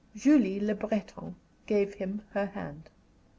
Julie 0.15 0.59
Le 0.59 0.73
Breton 0.73 1.35
gave 1.67 1.93
him 1.93 2.23
her 2.33 2.47
hand. 2.47 2.89